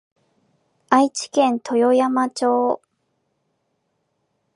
[0.89, 2.81] 愛知県豊山町